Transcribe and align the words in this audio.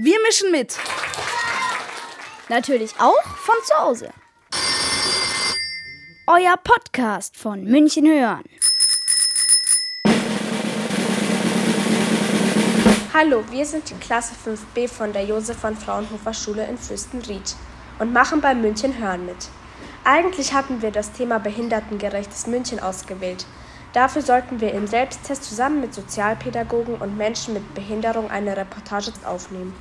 Wir 0.00 0.16
mischen 0.22 0.52
mit. 0.52 0.78
Natürlich 2.48 2.94
auch 3.00 3.20
von 3.20 3.56
zu 3.64 3.74
Hause. 3.80 4.10
Euer 6.28 6.56
Podcast 6.56 7.36
von 7.36 7.64
München 7.64 8.06
hören. 8.06 8.44
Hallo, 13.12 13.42
wir 13.50 13.66
sind 13.66 13.90
die 13.90 13.94
Klasse 13.94 14.34
5b 14.46 14.86
von 14.88 15.12
der 15.12 15.24
Josef 15.24 15.58
von 15.58 15.76
Fraunhofer 15.76 16.32
Schule 16.32 16.64
in 16.68 16.78
Fürstenried 16.78 17.56
und 17.98 18.12
machen 18.12 18.40
bei 18.40 18.54
München 18.54 18.98
hören 18.98 19.26
mit. 19.26 19.48
Eigentlich 20.04 20.52
hatten 20.52 20.80
wir 20.80 20.92
das 20.92 21.10
Thema 21.10 21.40
behindertengerechtes 21.40 22.46
München 22.46 22.78
ausgewählt. 22.78 23.46
Dafür 23.94 24.22
sollten 24.22 24.60
wir 24.60 24.74
im 24.74 24.86
Selbsttest 24.86 25.42
zusammen 25.42 25.80
mit 25.80 25.92
Sozialpädagogen 25.92 26.94
und 26.96 27.16
Menschen 27.16 27.54
mit 27.54 27.74
Behinderung 27.74 28.30
eine 28.30 28.56
Reportage 28.56 29.10
aufnehmen. 29.24 29.74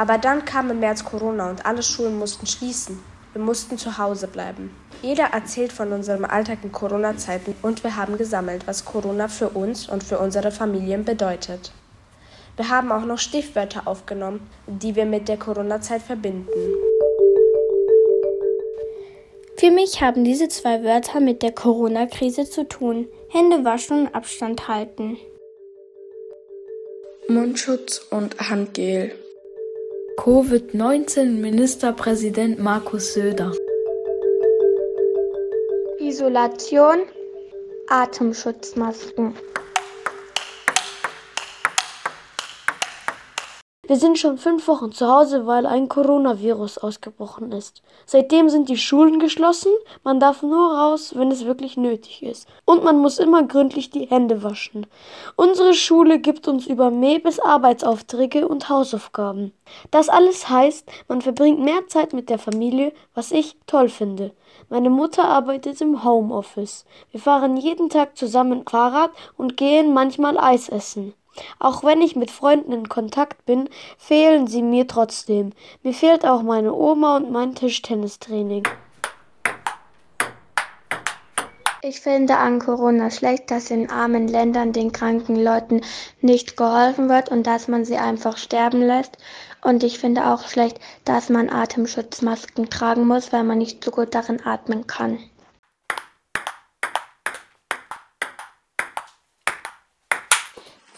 Aber 0.00 0.16
dann 0.16 0.46
kam 0.46 0.70
im 0.70 0.80
März 0.80 1.04
Corona 1.04 1.50
und 1.50 1.66
alle 1.66 1.82
Schulen 1.82 2.18
mussten 2.18 2.46
schließen. 2.46 2.98
Wir 3.34 3.42
mussten 3.42 3.76
zu 3.76 3.98
Hause 3.98 4.28
bleiben. 4.28 4.74
Jeder 5.02 5.24
erzählt 5.24 5.74
von 5.74 5.92
unserem 5.92 6.24
Alltag 6.24 6.60
in 6.62 6.72
Corona-Zeiten 6.72 7.54
und 7.60 7.84
wir 7.84 7.96
haben 7.96 8.16
gesammelt, 8.16 8.66
was 8.66 8.86
Corona 8.86 9.28
für 9.28 9.50
uns 9.50 9.90
und 9.90 10.02
für 10.02 10.18
unsere 10.18 10.52
Familien 10.52 11.04
bedeutet. 11.04 11.72
Wir 12.56 12.70
haben 12.70 12.92
auch 12.92 13.04
noch 13.04 13.18
Stichwörter 13.18 13.86
aufgenommen, 13.86 14.48
die 14.66 14.96
wir 14.96 15.04
mit 15.04 15.28
der 15.28 15.36
Corona-Zeit 15.36 16.00
verbinden. 16.00 16.48
Für 19.58 19.70
mich 19.70 20.00
haben 20.00 20.24
diese 20.24 20.48
zwei 20.48 20.82
Wörter 20.82 21.20
mit 21.20 21.42
der 21.42 21.52
Corona-Krise 21.52 22.48
zu 22.48 22.66
tun. 22.66 23.06
Hände 23.28 23.66
waschen 23.66 24.06
und 24.06 24.14
Abstand 24.14 24.66
halten. 24.66 25.18
Mundschutz 27.28 27.98
und 28.08 28.48
Handgel. 28.48 29.12
Covid-19 30.22 31.40
Ministerpräsident 31.40 32.58
Markus 32.58 33.14
Söder. 33.14 33.52
Isolation, 35.98 37.06
Atemschutzmasken. 37.88 39.34
Wir 43.90 43.96
sind 43.96 44.20
schon 44.20 44.38
fünf 44.38 44.68
Wochen 44.68 44.92
zu 44.92 45.08
Hause, 45.08 45.48
weil 45.48 45.66
ein 45.66 45.88
Coronavirus 45.88 46.78
ausgebrochen 46.78 47.50
ist. 47.50 47.82
Seitdem 48.06 48.48
sind 48.48 48.68
die 48.68 48.76
Schulen 48.76 49.18
geschlossen, 49.18 49.72
man 50.04 50.20
darf 50.20 50.44
nur 50.44 50.78
raus, 50.78 51.12
wenn 51.16 51.32
es 51.32 51.44
wirklich 51.44 51.76
nötig 51.76 52.22
ist. 52.22 52.46
Und 52.64 52.84
man 52.84 52.98
muss 52.98 53.18
immer 53.18 53.42
gründlich 53.42 53.90
die 53.90 54.06
Hände 54.06 54.44
waschen. 54.44 54.86
Unsere 55.34 55.74
Schule 55.74 56.20
gibt 56.20 56.46
uns 56.46 56.68
über 56.68 56.92
Mebis 56.92 57.40
Arbeitsaufträge 57.40 58.46
und 58.46 58.68
Hausaufgaben. 58.68 59.50
Das 59.90 60.08
alles 60.08 60.48
heißt, 60.48 60.88
man 61.08 61.20
verbringt 61.20 61.58
mehr 61.58 61.88
Zeit 61.88 62.12
mit 62.12 62.30
der 62.30 62.38
Familie, 62.38 62.92
was 63.16 63.32
ich 63.32 63.56
toll 63.66 63.88
finde. 63.88 64.30
Meine 64.68 64.90
Mutter 64.90 65.24
arbeitet 65.24 65.80
im 65.80 66.04
Homeoffice. 66.04 66.84
Wir 67.10 67.18
fahren 67.18 67.56
jeden 67.56 67.88
Tag 67.88 68.16
zusammen 68.16 68.62
Fahrrad 68.70 69.10
und 69.36 69.56
gehen 69.56 69.92
manchmal 69.92 70.38
Eis 70.38 70.68
essen. 70.68 71.12
Auch 71.58 71.84
wenn 71.84 72.02
ich 72.02 72.16
mit 72.16 72.30
Freunden 72.30 72.72
in 72.72 72.88
Kontakt 72.88 73.44
bin, 73.46 73.68
fehlen 73.98 74.46
sie 74.46 74.62
mir 74.62 74.86
trotzdem. 74.86 75.52
Mir 75.82 75.94
fehlt 75.94 76.26
auch 76.26 76.42
meine 76.42 76.74
Oma 76.74 77.16
und 77.16 77.30
mein 77.30 77.54
Tischtennistraining. 77.54 78.64
Ich 81.82 82.02
finde 82.02 82.36
an 82.36 82.58
Corona 82.58 83.10
schlecht, 83.10 83.50
dass 83.50 83.70
in 83.70 83.88
armen 83.88 84.28
Ländern 84.28 84.74
den 84.74 84.92
kranken 84.92 85.34
Leuten 85.34 85.80
nicht 86.20 86.58
geholfen 86.58 87.08
wird 87.08 87.30
und 87.30 87.46
dass 87.46 87.68
man 87.68 87.86
sie 87.86 87.96
einfach 87.96 88.36
sterben 88.36 88.82
lässt. 88.82 89.16
Und 89.62 89.82
ich 89.82 89.98
finde 89.98 90.26
auch 90.26 90.46
schlecht, 90.46 90.78
dass 91.06 91.30
man 91.30 91.48
Atemschutzmasken 91.48 92.68
tragen 92.68 93.06
muss, 93.06 93.32
weil 93.32 93.44
man 93.44 93.56
nicht 93.56 93.82
so 93.82 93.90
gut 93.90 94.14
darin 94.14 94.44
atmen 94.44 94.86
kann. 94.86 95.18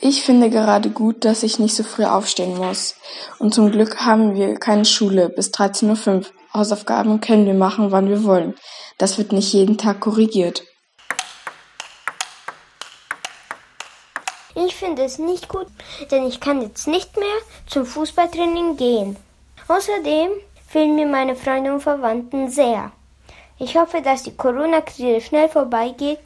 Ich 0.04 0.24
finde 0.24 0.50
gerade 0.50 0.90
gut, 0.90 1.24
dass 1.24 1.44
ich 1.44 1.60
nicht 1.60 1.76
so 1.76 1.84
früh 1.84 2.04
aufstehen 2.04 2.56
muss. 2.56 2.96
Und 3.38 3.54
zum 3.54 3.70
Glück 3.70 4.00
haben 4.00 4.34
wir 4.34 4.56
keine 4.56 4.84
Schule 4.84 5.28
bis 5.28 5.50
13.05 5.50 6.08
Uhr. 6.08 6.24
Hausaufgaben 6.52 7.20
können 7.20 7.46
wir 7.46 7.54
machen, 7.54 7.92
wann 7.92 8.08
wir 8.08 8.24
wollen. 8.24 8.56
Das 8.98 9.16
wird 9.16 9.30
nicht 9.30 9.52
jeden 9.52 9.78
Tag 9.78 10.00
korrigiert. 10.00 10.64
Ich 14.56 14.74
finde 14.74 15.04
es 15.04 15.20
nicht 15.20 15.48
gut, 15.48 15.68
denn 16.10 16.26
ich 16.26 16.40
kann 16.40 16.62
jetzt 16.62 16.88
nicht 16.88 17.16
mehr 17.16 17.38
zum 17.68 17.86
Fußballtraining 17.86 18.76
gehen. 18.76 19.16
Außerdem 19.68 20.32
fehlen 20.66 20.96
mir 20.96 21.06
meine 21.06 21.36
Freunde 21.36 21.72
und 21.72 21.80
Verwandten 21.80 22.50
sehr. 22.50 22.90
Ich 23.56 23.76
hoffe, 23.76 24.02
dass 24.02 24.24
die 24.24 24.36
Corona-Krise 24.36 25.20
schnell 25.20 25.48
vorbeigeht 25.48 26.18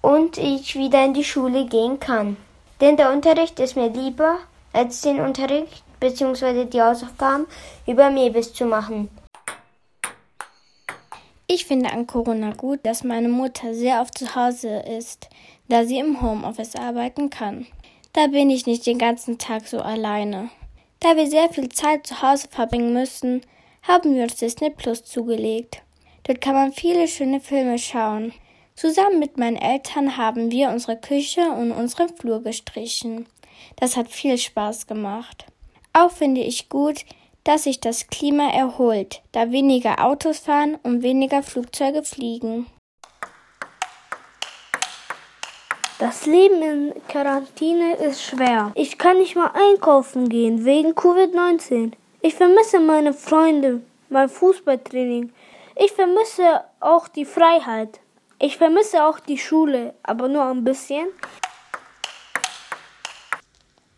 und 0.00 0.38
ich 0.38 0.76
wieder 0.76 1.04
in 1.04 1.12
die 1.12 1.24
Schule 1.24 1.66
gehen 1.66 2.00
kann. 2.00 2.38
Denn 2.80 2.96
der 2.96 3.12
Unterricht 3.12 3.58
ist 3.60 3.76
mir 3.76 3.88
lieber, 3.88 4.38
als 4.72 5.00
den 5.00 5.20
Unterricht 5.20 5.82
bzw. 6.00 6.64
die 6.64 6.82
Hausaufgaben 6.82 7.46
über 7.86 8.10
Mebis 8.10 8.52
zu 8.52 8.66
machen. 8.66 9.08
Ich 11.48 11.64
finde 11.64 11.92
an 11.92 12.06
Corona 12.06 12.52
gut, 12.52 12.80
dass 12.82 13.04
meine 13.04 13.28
Mutter 13.28 13.72
sehr 13.72 14.00
oft 14.00 14.18
zu 14.18 14.34
Hause 14.34 14.80
ist, 14.80 15.28
da 15.68 15.84
sie 15.84 15.98
im 15.98 16.20
Homeoffice 16.20 16.74
arbeiten 16.74 17.30
kann. 17.30 17.66
Da 18.12 18.26
bin 18.26 18.50
ich 18.50 18.66
nicht 18.66 18.84
den 18.86 18.98
ganzen 18.98 19.38
Tag 19.38 19.66
so 19.68 19.80
alleine. 19.80 20.50
Da 21.00 21.16
wir 21.16 21.26
sehr 21.26 21.48
viel 21.50 21.68
Zeit 21.68 22.06
zu 22.06 22.20
Hause 22.20 22.48
verbringen 22.50 22.92
müssen, 22.92 23.42
haben 23.82 24.14
wir 24.14 24.24
uns 24.24 24.36
Disney 24.36 24.70
Plus 24.70 25.04
zugelegt. 25.04 25.82
Dort 26.24 26.40
kann 26.40 26.54
man 26.54 26.72
viele 26.72 27.06
schöne 27.06 27.40
Filme 27.40 27.78
schauen. 27.78 28.32
Zusammen 28.76 29.18
mit 29.18 29.38
meinen 29.38 29.56
Eltern 29.56 30.18
haben 30.18 30.50
wir 30.50 30.68
unsere 30.68 30.98
Küche 30.98 31.50
und 31.50 31.72
unseren 31.72 32.10
Flur 32.10 32.42
gestrichen. 32.42 33.26
Das 33.76 33.96
hat 33.96 34.08
viel 34.08 34.36
Spaß 34.36 34.86
gemacht. 34.86 35.46
Auch 35.94 36.10
finde 36.10 36.42
ich 36.42 36.68
gut, 36.68 37.06
dass 37.42 37.64
sich 37.64 37.80
das 37.80 38.08
Klima 38.08 38.50
erholt, 38.50 39.22
da 39.32 39.50
weniger 39.50 40.04
Autos 40.04 40.40
fahren 40.40 40.76
und 40.82 41.02
weniger 41.02 41.42
Flugzeuge 41.42 42.02
fliegen. 42.02 42.66
Das 45.98 46.26
Leben 46.26 46.60
in 46.60 46.92
Quarantäne 47.08 47.94
ist 47.94 48.22
schwer. 48.22 48.72
Ich 48.74 48.98
kann 48.98 49.16
nicht 49.16 49.36
mal 49.36 49.52
einkaufen 49.54 50.28
gehen 50.28 50.66
wegen 50.66 50.90
Covid-19. 50.90 51.92
Ich 52.20 52.34
vermisse 52.34 52.78
meine 52.80 53.14
Freunde, 53.14 53.80
mein 54.10 54.28
Fußballtraining. 54.28 55.32
Ich 55.76 55.92
vermisse 55.92 56.64
auch 56.80 57.08
die 57.08 57.24
Freiheit. 57.24 58.00
Ich 58.38 58.58
vermisse 58.58 59.04
auch 59.04 59.18
die 59.18 59.38
Schule, 59.38 59.94
aber 60.02 60.28
nur 60.28 60.44
ein 60.44 60.62
bisschen. 60.62 61.08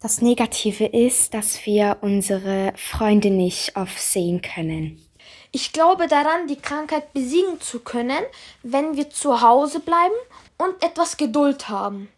Das 0.01 0.23
Negative 0.23 0.87
ist, 0.87 1.35
dass 1.35 1.67
wir 1.67 1.99
unsere 2.03 2.73
Freunde 2.77 3.31
nicht 3.31 3.77
oft 3.77 3.99
sehen 3.99 4.41
können. 4.41 5.05
Ich 5.51 5.73
glaube 5.73 6.07
daran, 6.07 6.47
die 6.47 6.61
Krankheit 6.61 7.13
besiegen 7.13 7.61
zu 7.61 7.81
können, 7.81 8.23
wenn 8.63 8.97
wir 8.97 9.11
zu 9.11 9.41
Hause 9.41 9.81
bleiben 9.81 10.15
und 10.57 10.85
etwas 10.85 11.17
Geduld 11.17 11.69
haben. 11.69 12.09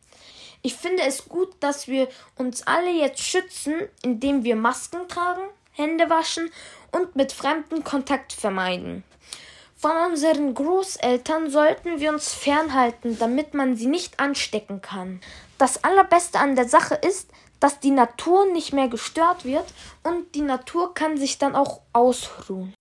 Ich 0.60 0.74
finde 0.74 1.04
es 1.04 1.26
gut, 1.26 1.48
dass 1.60 1.88
wir 1.88 2.08
uns 2.36 2.66
alle 2.66 2.90
jetzt 2.90 3.22
schützen, 3.22 3.88
indem 4.02 4.44
wir 4.44 4.56
Masken 4.56 5.08
tragen, 5.08 5.48
Hände 5.72 6.10
waschen 6.10 6.50
und 6.92 7.16
mit 7.16 7.32
Fremden 7.32 7.82
Kontakt 7.82 8.34
vermeiden. 8.34 9.04
Von 9.80 9.92
unseren 10.10 10.52
Großeltern 10.52 11.48
sollten 11.48 12.00
wir 12.00 12.10
uns 12.10 12.34
fernhalten, 12.34 13.18
damit 13.18 13.54
man 13.54 13.76
sie 13.76 13.86
nicht 13.86 14.20
anstecken 14.20 14.82
kann. 14.82 15.22
Das 15.56 15.84
Allerbeste 15.84 16.38
an 16.38 16.54
der 16.54 16.68
Sache 16.68 16.96
ist, 16.96 17.30
dass 17.60 17.80
die 17.80 17.90
Natur 17.90 18.44
nicht 18.52 18.74
mehr 18.74 18.88
gestört 18.88 19.46
wird 19.46 19.64
und 20.02 20.34
die 20.34 20.42
Natur 20.42 20.92
kann 20.92 21.16
sich 21.16 21.38
dann 21.38 21.54
auch 21.54 21.80
ausruhen. 21.94 22.74